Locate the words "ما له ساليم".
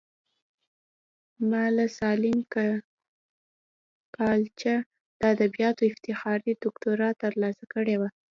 1.49-2.39